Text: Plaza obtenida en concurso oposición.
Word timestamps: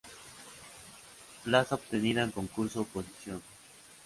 Plaza 1.43 1.75
obtenida 1.75 2.23
en 2.23 2.31
concurso 2.31 2.81
oposición. 2.81 3.39